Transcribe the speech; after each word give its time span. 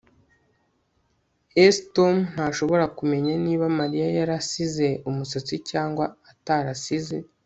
S 1.75 1.75
Tom 1.95 2.15
ntashobora 2.33 2.85
kumenya 2.97 3.33
niba 3.45 3.65
Mariya 3.79 4.07
yarasize 4.17 4.87
umusatsi 5.09 5.55
cyangwa 5.69 6.05
atarisize 6.31 7.17